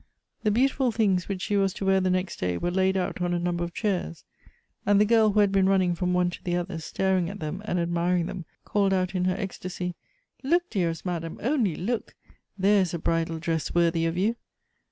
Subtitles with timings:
[0.41, 3.35] The beautiful things which she was to wear the next day were Laid out on
[3.35, 4.23] a number of chairs;
[4.83, 7.61] and the girl, who had been running from one to the other, staring at them
[7.65, 9.93] and admiring them, called out in her ecstasy,"
[10.43, 12.15] Look, dearest madam, only look!
[12.57, 14.37] There is a bridal dress worthy of you."